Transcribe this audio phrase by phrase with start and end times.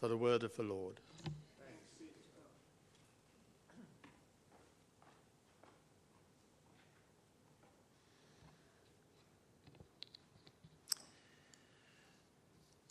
[0.00, 1.00] for the word of the Lord.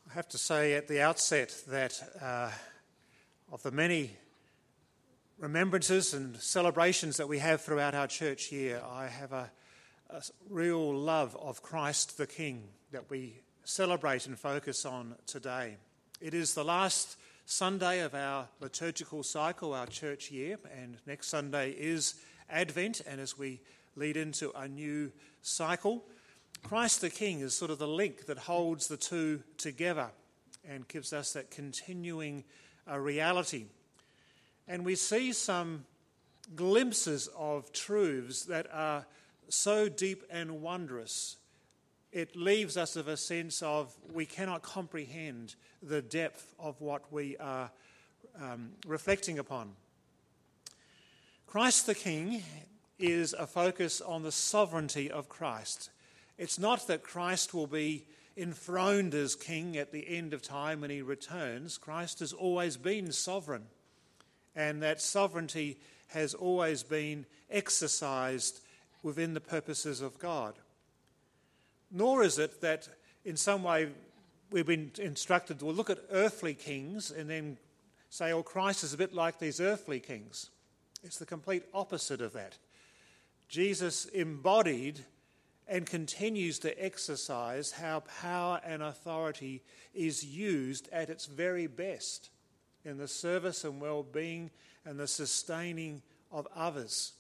[0.09, 2.50] I have to say at the outset that uh,
[3.54, 4.12] of the many
[5.38, 9.50] remembrances and celebrations that we have throughout our church year, I have a,
[10.10, 15.78] a real love of Christ the King that we celebrate and focus on today.
[16.20, 17.15] It is the last
[17.46, 22.15] Sunday of our liturgical cycle, our church year, and next Sunday is
[22.50, 23.61] Advent, and as we
[23.96, 25.11] lead into a new
[25.43, 26.04] cycle,
[26.64, 30.07] Christ the King is sort of the link that holds the two together
[30.68, 32.44] and gives us that continuing
[32.89, 33.66] uh, reality.
[34.67, 35.86] And we see some
[36.56, 39.06] glimpses of truths that are
[39.50, 41.38] so deep and wondrous.
[42.17, 45.53] It leaves us of a sense of we cannot comprehend
[45.84, 47.70] the depth of what we are
[48.42, 49.74] um, reflecting upon.
[51.46, 52.42] Christ the King
[52.98, 55.92] is a focus on the sovereignty of Christ.
[56.40, 60.90] It's not that Christ will be enthroned as king at the end of time when
[60.90, 61.78] he returns.
[61.78, 63.68] Christ has always been sovereign,
[64.56, 68.62] and that sovereignty has always been exercised
[69.04, 70.56] within the purposes of God.
[71.92, 72.88] Nor is it that
[73.24, 73.90] in some way
[74.52, 77.58] we've been instructed to look at earthly kings and then
[78.10, 80.50] say, oh, Christ is a bit like these earthly kings.
[81.04, 82.58] It's the complete opposite of that.
[83.48, 85.02] Jesus embodied
[85.68, 89.62] and continues to exercise how power and authority
[89.94, 92.30] is used at its very best
[92.86, 94.50] in the service and well being
[94.86, 97.14] and the sustaining of others.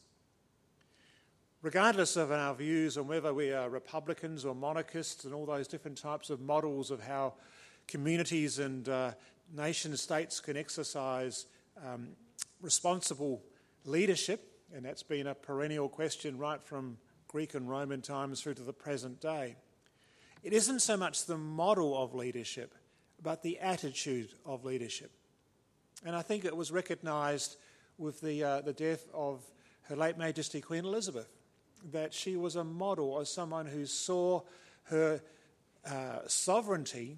[1.67, 5.97] Regardless of our views on whether we are Republicans or monarchists and all those different
[5.97, 7.33] types of models of how
[7.89, 9.11] communities and uh,
[9.53, 11.45] nation states can exercise
[11.85, 12.07] um,
[12.61, 13.43] responsible
[13.83, 18.63] leadership, and that's been a perennial question right from Greek and Roman times through to
[18.63, 19.57] the present day.
[20.43, 22.75] It isn't so much the model of leadership,
[23.21, 25.11] but the attitude of leadership.
[26.05, 27.57] And I think it was recognised
[27.97, 29.43] with the, uh, the death of
[29.89, 31.27] Her late Majesty Queen Elizabeth
[31.91, 34.41] that she was a model of someone who saw
[34.83, 35.21] her
[35.85, 37.17] uh, sovereignty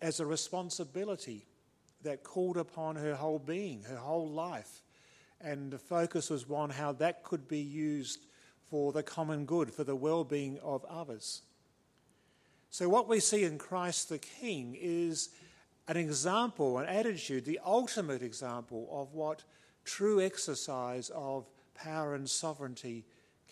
[0.00, 1.46] as a responsibility
[2.02, 4.82] that called upon her whole being, her whole life.
[5.40, 8.24] And the focus was on how that could be used
[8.70, 11.42] for the common good, for the well being of others.
[12.70, 15.30] So, what we see in Christ the King is
[15.86, 19.44] an example, an attitude, the ultimate example of what
[19.84, 23.06] true exercise of power and sovereignty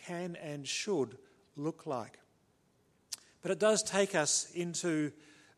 [0.05, 1.17] can and should
[1.57, 2.19] look like.
[3.43, 5.12] But it does take us into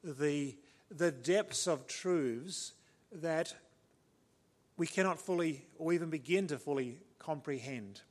[0.04, 0.56] the,
[0.90, 2.72] the depths of truths
[3.12, 3.54] that
[4.76, 8.02] we cannot fully or even begin to fully comprehend.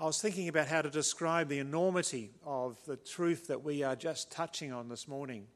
[0.00, 3.96] I was thinking about how to describe the enormity of the truth that we are
[3.96, 5.46] just touching on this morning.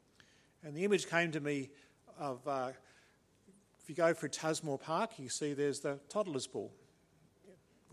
[0.63, 1.71] And the image came to me
[2.19, 2.73] of uh,
[3.83, 6.73] if you go through Tusmore Park, you see there's the toddler's pool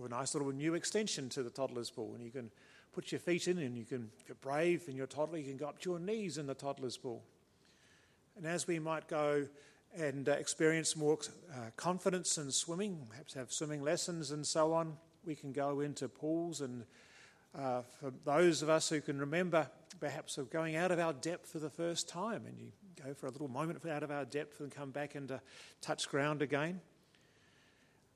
[0.01, 2.13] with a nice little new extension to the toddler's pool.
[2.15, 2.51] And you can
[2.93, 5.45] put your feet in, and you can, if you're brave and you're a toddler, you
[5.45, 7.23] can go up to your knees in the toddler's pool.
[8.37, 9.47] And as we might go
[9.95, 11.17] and uh, experience more
[11.51, 16.07] uh, confidence in swimming, perhaps have swimming lessons and so on, we can go into
[16.07, 16.61] pools.
[16.61, 16.85] And
[17.57, 19.69] uh, for those of us who can remember,
[19.99, 22.71] perhaps, of going out of our depth for the first time, and you
[23.03, 25.41] go for a little moment out of our depth and come back into
[25.81, 26.79] touch ground again.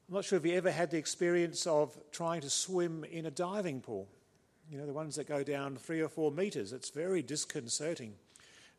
[0.08, 3.32] I'm not sure if you ever had the experience of trying to swim in a
[3.32, 4.08] diving pool.
[4.70, 6.74] You know, the ones that go down three or four metres.
[6.74, 8.14] It's very disconcerting.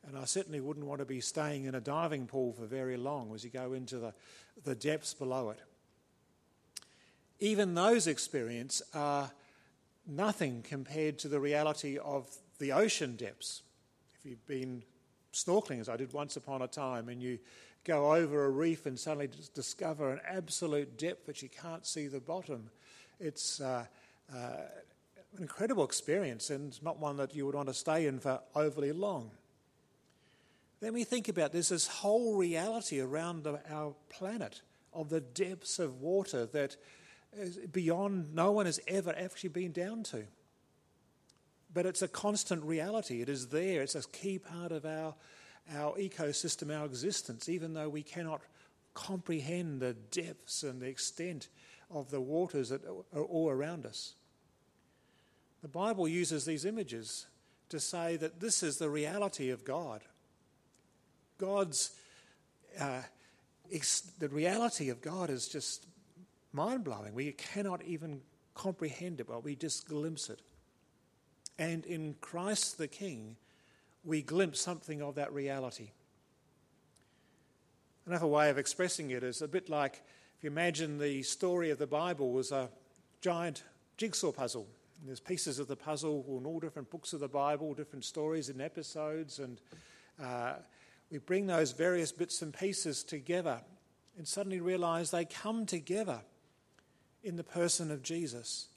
[0.07, 3.35] And I certainly wouldn't want to be staying in a diving pool for very long
[3.35, 4.15] as you go into the,
[4.63, 5.59] the depths below it.
[7.41, 9.31] Even those experiences are
[10.07, 12.29] nothing compared to the reality of
[12.61, 13.63] the ocean depths.
[14.15, 14.85] If you've been
[15.33, 17.41] snorkeling, as I did once upon a time, and you
[17.87, 22.21] go over a reef and suddenly discover an absolute depth that you can't see the
[22.21, 22.69] bottom.
[23.21, 23.87] It's uh,
[24.35, 24.37] uh,
[25.37, 28.93] an incredible experience and not one that you would want to stay in for overly
[28.93, 29.31] long.
[30.81, 34.61] Then we think about this, this whole reality around the, our planet
[34.93, 36.77] of the depths of water that
[37.73, 40.25] beyond no one has ever actually been down to.
[41.73, 43.23] But it's a constant reality.
[43.23, 43.83] It is there.
[43.83, 45.15] It's a key part of our
[45.75, 48.41] our ecosystem, our existence, even though we cannot
[48.95, 51.49] comprehend the depths and the extent
[51.91, 52.83] of the waters that
[53.15, 54.15] are all around us.
[55.63, 57.27] The Bible uses these images
[57.69, 60.03] to say that this is the reality of God.
[61.39, 61.91] God's
[62.81, 63.03] uh,
[64.19, 65.87] the reality of God is just
[66.53, 67.15] mind blowing.
[67.15, 68.21] We cannot even
[68.55, 70.41] comprehend it, but we just glimpse it.
[71.59, 73.37] And in Christ the King,
[74.07, 75.91] we glimpse something of that reality.
[78.07, 80.01] Another way of expressing it is a bit like
[80.39, 82.71] if you imagine the story of the Bible was a
[83.21, 83.65] giant
[83.97, 84.69] jigsaw puzzle.
[85.01, 88.49] And there's pieces of the puzzle in all different books of the Bible, different stories
[88.49, 89.61] and episodes, and
[90.23, 90.55] uh,
[91.11, 93.61] we bring those various bits and pieces together
[94.17, 96.21] and suddenly realize they come together
[97.25, 98.69] in the person of Jesus.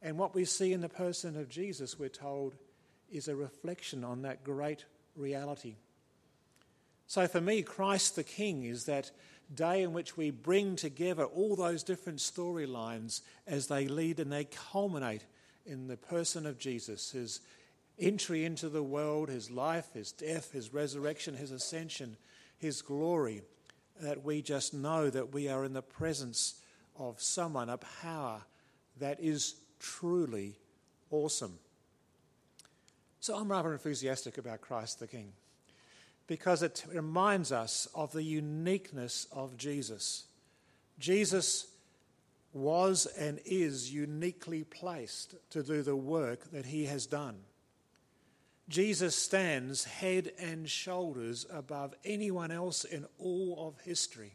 [0.00, 2.54] And what we see in the person of Jesus, we're told,
[3.14, 4.84] is a reflection on that great
[5.16, 5.76] reality.
[7.06, 9.10] So for me, Christ the King is that
[9.54, 14.44] day in which we bring together all those different storylines as they lead and they
[14.44, 15.24] culminate
[15.64, 17.40] in the person of Jesus, his
[17.98, 22.16] entry into the world, his life, his death, his resurrection, his ascension,
[22.58, 23.42] his glory,
[24.00, 26.56] that we just know that we are in the presence
[26.98, 28.40] of someone, a power
[28.98, 30.58] that is truly
[31.10, 31.58] awesome.
[33.24, 35.32] So I'm rather enthusiastic about Christ the King
[36.26, 40.24] because it reminds us of the uniqueness of Jesus.
[40.98, 41.66] Jesus
[42.52, 47.36] was and is uniquely placed to do the work that he has done.
[48.68, 54.34] Jesus stands head and shoulders above anyone else in all of history.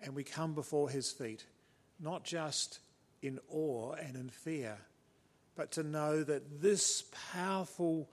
[0.00, 1.44] And we come before his feet,
[2.00, 2.78] not just
[3.20, 4.78] in awe and in fear,
[5.56, 8.08] but to know that this powerful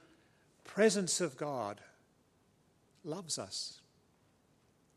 [0.63, 1.81] presence of God
[3.03, 3.81] loves us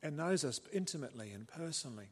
[0.02, 2.08] and knows us intimately and personally.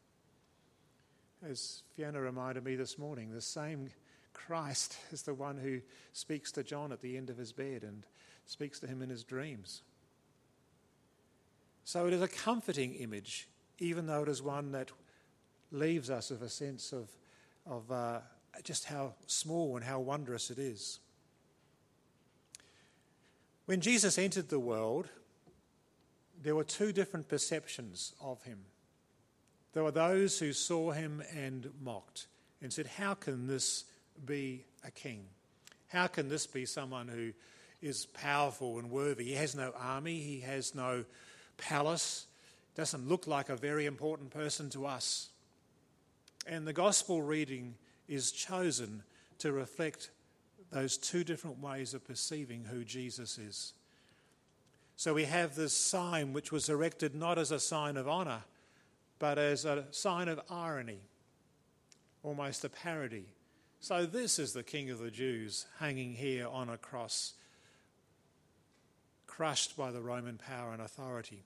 [1.49, 3.91] As Fiona reminded me this morning, the same
[4.33, 5.81] Christ is the one who
[6.13, 8.05] speaks to John at the end of his bed and
[8.47, 9.83] speaks to him in his dreams.
[11.85, 14.91] So it is a comforting image, even though it is one that
[15.71, 17.09] leaves us with a sense of,
[17.67, 18.21] of uh,
[18.63, 21.01] just how small and how wondrous it is.
[23.67, 25.09] When Jesus entered the world,
[26.43, 28.59] there were two different perceptions of him.
[29.73, 32.27] There were those who saw him and mocked
[32.61, 33.85] and said, How can this
[34.25, 35.25] be a king?
[35.89, 37.33] How can this be someone who
[37.81, 39.25] is powerful and worthy?
[39.25, 41.05] He has no army, he has no
[41.57, 42.27] palace,
[42.75, 45.29] doesn't look like a very important person to us.
[46.47, 47.75] And the gospel reading
[48.15, 49.03] is chosen
[49.39, 50.11] to reflect
[50.71, 53.75] those two different ways of perceiving who Jesus is.
[54.97, 58.43] So we have this sign which was erected not as a sign of honour,
[59.19, 61.01] but as a sign of irony,
[62.23, 63.27] almost a parody.
[63.81, 67.35] So this is the King of the Jews hanging here on a cross,
[69.27, 71.45] crushed by the Roman power and authority.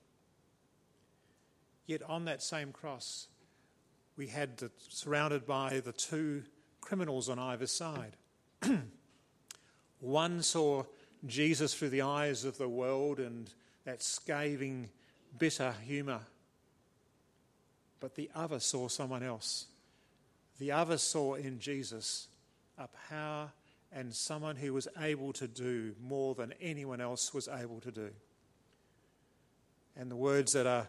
[1.87, 3.27] Yet on that same cross,
[4.17, 6.43] we had the, surrounded by the two
[6.87, 8.15] criminals on either side.
[9.99, 10.85] One saw
[11.25, 13.49] Jesus through the eyes of the world and
[13.83, 14.89] that scathing,
[15.37, 16.21] bitter humour,
[17.99, 19.65] but the other saw someone else.
[20.59, 22.29] The other saw in Jesus
[22.77, 23.51] a power
[23.91, 28.09] and someone who was able to do more than anyone else was able to do.
[29.97, 30.87] And the words that are,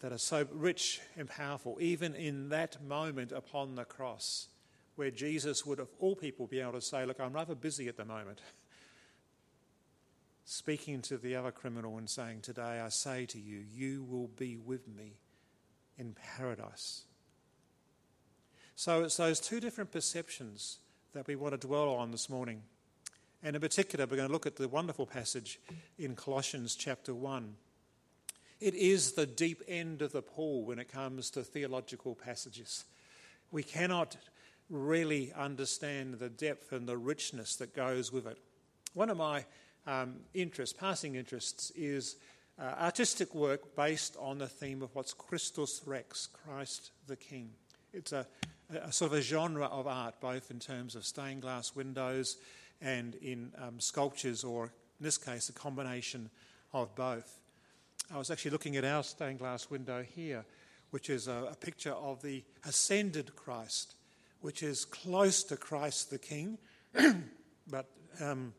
[0.00, 4.48] that are so rich and powerful, even in that moment upon the cross,
[4.98, 7.96] where Jesus would, of all people, be able to say, Look, I'm rather busy at
[7.96, 8.40] the moment.
[10.44, 14.56] Speaking to the other criminal and saying, Today I say to you, you will be
[14.56, 15.12] with me
[15.96, 17.02] in paradise.
[18.74, 20.78] So it's those two different perceptions
[21.12, 22.62] that we want to dwell on this morning.
[23.40, 25.60] And in particular, we're going to look at the wonderful passage
[25.96, 27.54] in Colossians chapter 1.
[28.60, 32.84] It is the deep end of the pool when it comes to theological passages.
[33.52, 34.16] We cannot
[34.70, 38.38] really understand the depth and the richness that goes with it.
[38.94, 39.44] One of my
[39.86, 42.16] um, interests, passing interests, is
[42.58, 47.50] uh, artistic work based on the theme of what's Christus Rex, Christ the King.
[47.92, 48.26] It's a,
[48.70, 52.36] a sort of a genre of art, both in terms of stained glass windows
[52.80, 56.30] and in um, sculptures, or in this case, a combination
[56.72, 57.38] of both.
[58.12, 60.44] I was actually looking at our stained glass window here,
[60.90, 63.94] which is a, a picture of the ascended Christ,
[64.40, 66.58] which is close to Christ the King,
[67.70, 67.86] but
[68.20, 68.54] um,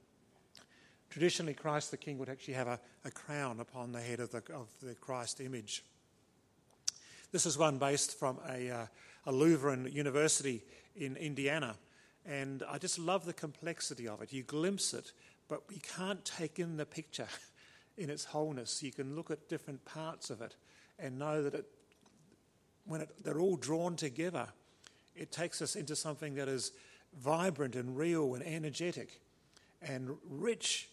[1.09, 4.43] traditionally Christ the King would actually have a, a crown upon the head of the,
[4.53, 5.83] of the Christ image.
[7.31, 8.85] This is one based from a, uh,
[9.25, 10.63] a Lutheran university
[10.95, 11.75] in Indiana.
[12.25, 14.33] And I just love the complexity of it.
[14.33, 15.13] You glimpse it,
[15.47, 17.27] but you can't take in the picture.
[17.99, 18.81] in its wholeness.
[18.81, 20.55] You can look at different parts of it
[20.97, 21.65] and know that it,
[22.85, 24.47] when it, they're all drawn together,
[25.19, 26.71] it takes us into something that is
[27.21, 29.19] vibrant and real and energetic
[29.81, 30.87] and rich.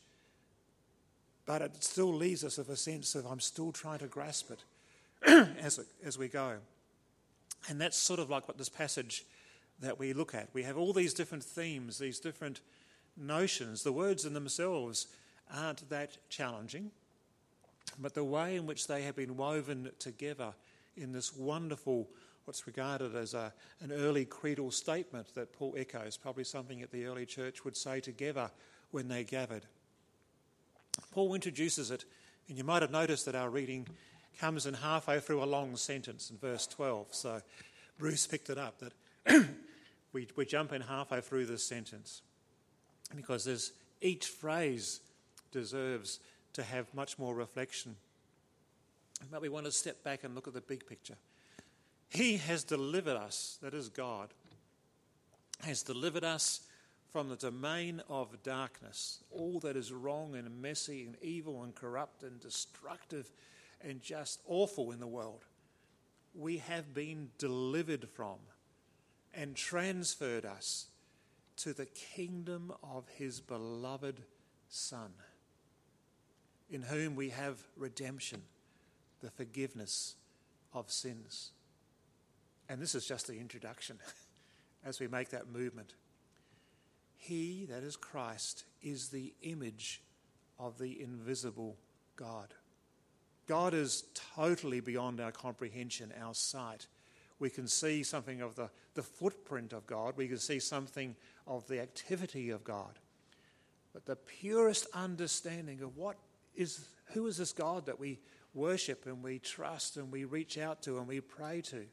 [1.46, 4.64] But it still leaves us with a sense of I'm still trying to grasp it
[5.60, 6.56] as, as we go.
[7.68, 9.24] And that's sort of like what this passage
[9.80, 10.48] that we look at.
[10.52, 12.60] We have all these different themes, these different
[13.16, 13.82] notions.
[13.82, 15.06] The words in themselves
[15.54, 16.90] aren't that challenging,
[17.98, 20.54] but the way in which they have been woven together
[20.96, 22.08] in this wonderful,
[22.44, 27.06] what's regarded as a, an early creedal statement that Paul echoes, probably something that the
[27.06, 28.50] early church would say together
[28.90, 29.66] when they gathered.
[31.10, 32.04] Paul introduces it,
[32.48, 33.86] and you might have noticed that our reading
[34.38, 37.08] comes in halfway through a long sentence in verse 12.
[37.10, 37.40] So
[37.98, 38.92] Bruce picked it up that
[40.12, 42.22] we, we jump in halfway through this sentence
[43.14, 45.00] because there's, each phrase
[45.52, 46.20] deserves
[46.52, 47.96] to have much more reflection.
[49.30, 51.16] But we want to step back and look at the big picture.
[52.08, 54.30] He has delivered us, that is God,
[55.62, 56.60] has delivered us
[57.10, 62.22] from the domain of darkness, all that is wrong and messy and evil and corrupt
[62.22, 63.30] and destructive
[63.80, 65.44] and just awful in the world.
[66.34, 68.36] We have been delivered from
[69.32, 70.88] and transferred us
[71.58, 74.20] to the kingdom of his beloved
[74.68, 75.12] Son,
[76.68, 78.42] in whom we have redemption,
[79.26, 80.14] the forgiveness
[80.72, 81.50] of sins.
[82.68, 83.98] And this is just the introduction
[84.84, 85.94] as we make that movement.
[87.16, 90.00] He, that is Christ, is the image
[90.60, 91.76] of the invisible
[92.14, 92.54] God.
[93.48, 94.04] God is
[94.36, 96.86] totally beyond our comprehension, our sight.
[97.40, 101.16] We can see something of the, the footprint of God, we can see something
[101.48, 103.00] of the activity of God.
[103.92, 106.16] But the purest understanding of what
[106.54, 108.20] is, who is this God that we
[108.56, 111.84] worship and we trust and we reach out to and we pray to,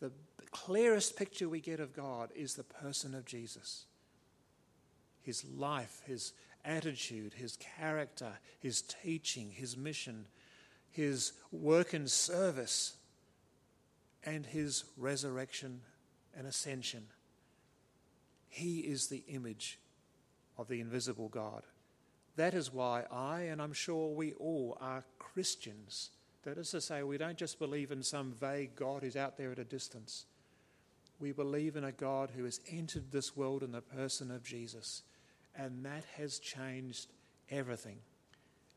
[0.00, 0.10] the
[0.50, 3.84] clearest picture we get of God is the person of Jesus.
[5.22, 6.32] His life, his
[6.64, 10.26] attitude, his character, his teaching, his mission,
[10.90, 12.96] his work and service,
[14.24, 15.80] and his resurrection
[16.36, 17.06] and ascension.
[18.48, 19.78] He is the image
[20.58, 21.62] of the invisible God.
[22.36, 26.10] That is why I, and I'm sure we all, are Christians.
[26.44, 29.52] That is to say, we don't just believe in some vague God who's out there
[29.52, 30.26] at a distance.
[31.18, 35.02] We believe in a God who has entered this world in the person of Jesus,
[35.56, 37.08] and that has changed
[37.50, 37.98] everything.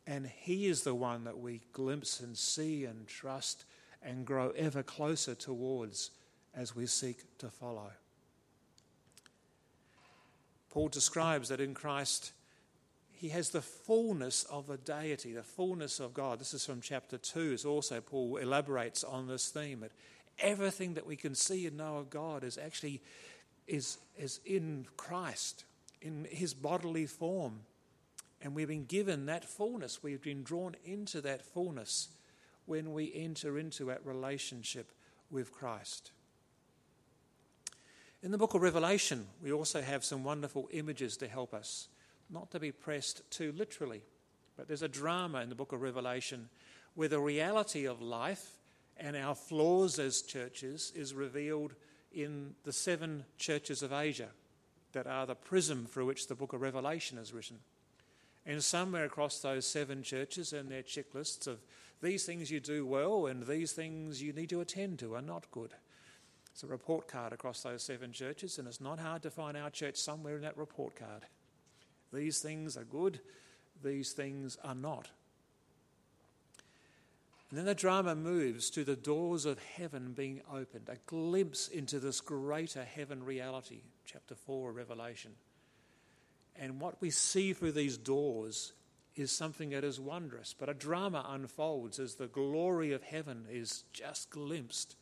[0.07, 3.65] And He is the one that we glimpse and see and trust
[4.01, 6.11] and grow ever closer towards
[6.55, 7.91] as we seek to follow.
[10.69, 12.31] Paul describes that in Christ
[13.19, 16.39] he has the fullness of the deity, the fullness of God.
[16.39, 17.51] This is from chapter 2.
[17.51, 19.91] It's also Paul elaborates on this theme that
[20.39, 23.01] everything that we can see and know of God is actually
[23.67, 25.65] is, is in Christ,
[26.01, 27.59] in his bodily form.
[28.41, 30.01] And we've been given that fullness.
[30.01, 32.07] We've been drawn into that fullness
[32.67, 34.93] when we enter into that relationship
[35.29, 36.11] with Christ.
[38.23, 41.89] In the book of Revelation, we also have some wonderful images to help us,
[42.29, 44.01] not to be pressed too literally.
[44.55, 46.49] But there's a drama in the book of Revelation
[46.95, 48.57] where the reality of life
[48.97, 51.73] and our flaws as churches is revealed
[52.11, 54.29] in the seven churches of Asia
[54.91, 57.57] that are the prism through which the book of Revelation is written.
[58.45, 61.59] And somewhere across those seven churches and their checklists of
[62.01, 65.51] these things you do well and these things you need to attend to are not
[65.51, 65.73] good.
[66.51, 69.69] It's a report card across those seven churches, and it's not hard to find our
[69.69, 71.25] church somewhere in that report card.
[72.11, 73.19] These things are good,
[73.83, 75.09] these things are not.
[77.49, 81.99] And then the drama moves to the doors of heaven being opened, a glimpse into
[81.99, 85.31] this greater heaven reality, chapter 4 of Revelation.
[86.55, 88.73] And what we see through these doors
[89.15, 90.53] is something that is wondrous.
[90.57, 94.95] But a drama unfolds as the glory of heaven is just glimpsed.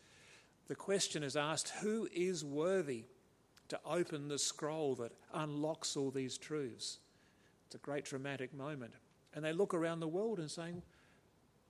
[0.67, 3.05] The question is asked who is worthy
[3.69, 6.99] to open the scroll that unlocks all these truths?
[7.65, 8.93] It's a great dramatic moment.
[9.33, 10.81] And they look around the world and saying,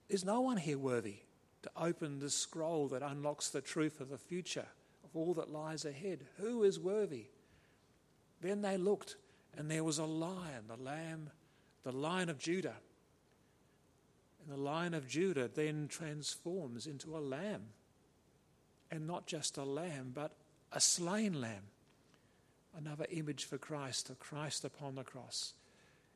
[0.07, 1.17] There's no one here worthy
[1.63, 4.67] to open the scroll that unlocks the truth of the future,
[5.03, 6.25] of all that lies ahead?
[6.37, 7.27] Who is worthy?
[8.41, 9.15] Then they looked
[9.57, 11.31] and there was a lion, the lamb,
[11.83, 12.75] the lion of Judah.
[14.39, 17.63] And the lion of Judah then transforms into a lamb.
[18.91, 20.35] And not just a lamb, but
[20.71, 21.63] a slain lamb.
[22.75, 25.53] Another image for Christ, of Christ upon the cross.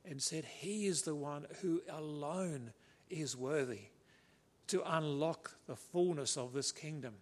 [0.03, 2.73] and said, He is the one who alone
[3.09, 3.81] is worthy
[4.67, 7.13] to unlock the fullness of this kingdom.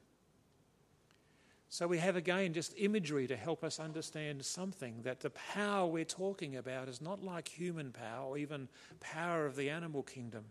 [1.67, 6.03] So we have again just imagery to help us understand something that the power we're
[6.03, 8.69] talking about is not like human power or even
[8.99, 10.45] power of the animal kingdom,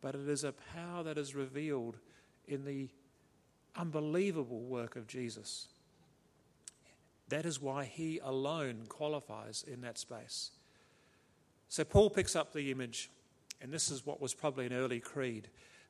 [0.00, 1.98] but it is a power that is revealed
[2.46, 2.88] in the
[3.74, 5.68] unbelievable work of Jesus.
[7.32, 10.50] That is why he alone qualifies in that space.
[11.70, 13.08] So Paul picks up the image,
[13.62, 15.48] and this is what was probably an early creed.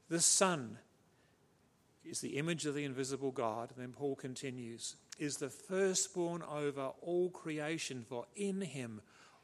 [0.08, 0.78] The Son
[2.04, 3.72] is the image of the invisible God.
[3.74, 9.00] And then Paul continues, is the firstborn over all creation, for in him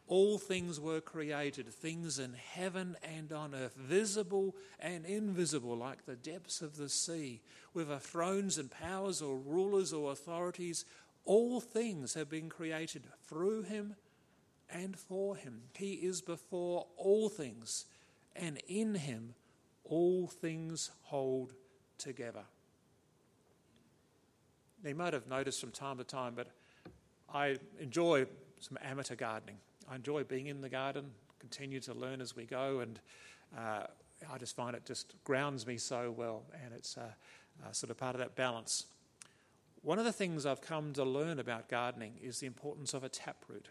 [0.07, 6.15] all things were created, things in heaven and on earth, visible and invisible, like the
[6.15, 10.85] depths of the sea, whether thrones and powers or rulers or authorities,
[11.29, 13.95] all things have been created through him
[14.71, 15.61] and for him.
[15.77, 17.85] He is before all things,
[18.35, 19.35] and in him
[19.85, 21.53] all things hold
[21.99, 22.45] together.
[24.83, 26.49] You might have noticed from time to time, but
[27.33, 28.25] I enjoy
[28.61, 29.59] some amateur gardening.
[29.91, 32.99] I enjoy being in the garden, continue to learn as we go, and
[33.55, 33.83] uh,
[34.33, 37.03] I just find it just grounds me so well, and it's uh,
[37.63, 38.87] uh, sort of part of that balance.
[39.83, 43.09] One of the things I've come to learn about gardening is the importance of a
[43.09, 43.69] taproot.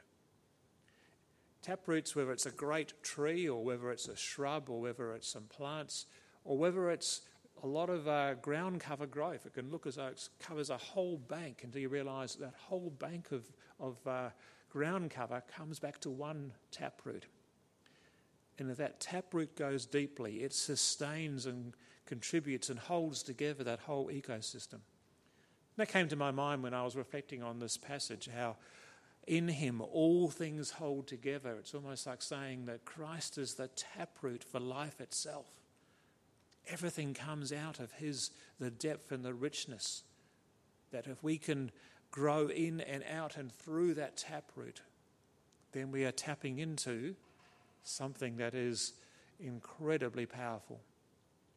[1.61, 5.43] Taproots, whether it's a great tree or whether it's a shrub or whether it's some
[5.43, 6.05] plants
[6.45, 7.21] or whether it's
[7.63, 10.77] a lot of uh, ground cover growth, it can look as though it covers a
[10.77, 14.29] whole bank until you realise that whole bank of, of uh,
[14.69, 17.25] ground cover comes back to one taproot.
[18.59, 21.73] And if that taproot goes deeply, it sustains and
[22.05, 24.79] contributes and holds together that whole ecosystem.
[25.77, 28.57] That came to my mind when I was reflecting on this passage how
[29.27, 31.55] in him all things hold together.
[31.59, 35.45] It's almost like saying that Christ is the taproot for life itself.
[36.67, 40.03] Everything comes out of his the depth and the richness.
[40.91, 41.71] That if we can
[42.09, 44.81] grow in and out and through that taproot,
[45.73, 47.15] then we are tapping into
[47.83, 48.93] something that is
[49.39, 50.79] incredibly powerful.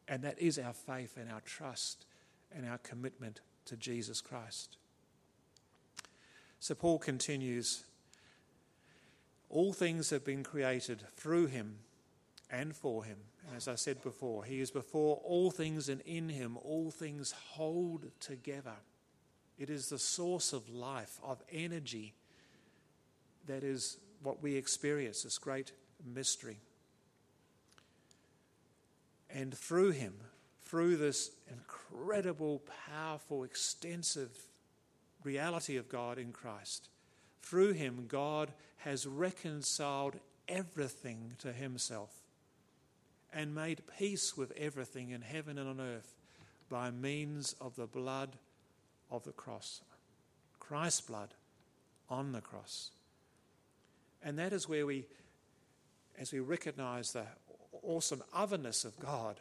[0.07, 2.05] And that is our faith and our trust
[2.53, 4.77] and our commitment to Jesus Christ.
[6.59, 7.83] So Paul continues
[9.49, 11.79] All things have been created through him
[12.49, 13.17] and for him.
[13.47, 17.31] And as I said before, he is before all things, and in him all things
[17.31, 18.75] hold together.
[19.57, 22.13] It is the source of life, of energy,
[23.47, 25.71] that is what we experience, this great
[26.05, 26.59] mystery.
[29.29, 30.13] And through him,
[30.71, 34.29] through this incredible, powerful, extensive
[35.21, 36.87] reality of God in Christ,
[37.41, 40.15] through him, God has reconciled
[40.47, 42.15] everything to himself
[43.33, 46.15] and made peace with everything in heaven and on earth
[46.69, 48.37] by means of the blood
[49.11, 49.81] of the cross.
[50.57, 51.33] Christ's blood
[52.09, 52.91] on the cross.
[54.23, 55.05] And that is where we,
[56.17, 57.25] as we recognize the
[57.83, 59.35] awesome otherness of God,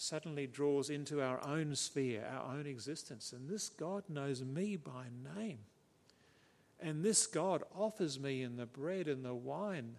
[0.00, 3.32] suddenly draws into our own sphere, our own existence.
[3.32, 5.06] And this God knows me by
[5.36, 5.58] name.
[6.80, 9.96] And this God offers me in the bread and the wine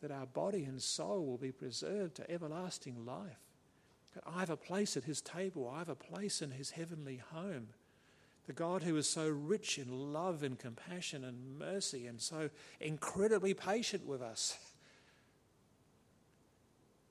[0.00, 3.38] that our body and soul will be preserved to everlasting life.
[4.26, 7.68] I have a place at his table, I have a place in his heavenly home.
[8.48, 13.54] The God who is so rich in love and compassion and mercy and so incredibly
[13.54, 14.58] patient with us.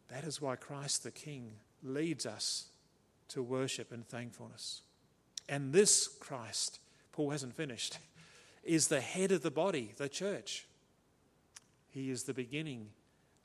[0.09, 1.53] That is why Christ the King
[1.83, 2.67] leads us
[3.29, 4.81] to worship and thankfulness.
[5.47, 6.79] And this Christ,
[7.11, 7.97] Paul hasn't finished,
[8.63, 10.67] is the head of the body, the church.
[11.89, 12.89] He is the beginning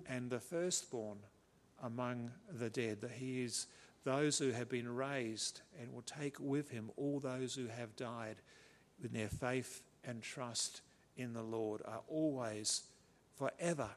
[0.06, 1.18] and the firstborn
[1.82, 3.66] among the dead, that he is
[4.04, 8.36] those who have been raised and will take with him all those who have died
[9.00, 10.82] with their faith and trust
[11.16, 12.82] in the Lord are always
[13.36, 13.88] forever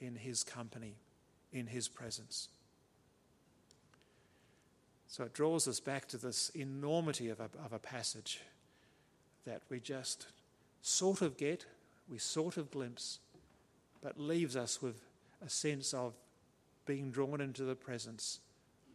[0.00, 0.96] in his company,
[1.52, 2.48] in his presence.
[5.08, 8.40] So it draws us back to this enormity of a, of a passage
[9.46, 10.26] that we just
[10.82, 11.64] sort of get,
[12.10, 13.18] we sort of glimpse,
[14.02, 15.00] but leaves us with
[15.44, 16.12] a sense of
[16.84, 18.40] being drawn into the presence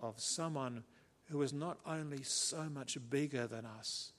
[0.01, 0.83] of someone
[1.31, 4.11] who is not only so much bigger than us,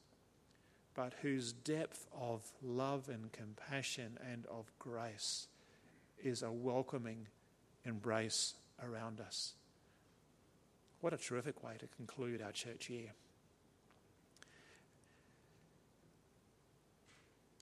[0.97, 5.47] but whose depth of love and compassion and of grace
[6.23, 7.29] is a welcoming
[7.85, 9.55] embrace around us.
[11.05, 13.13] What a terrific way to conclude our church year.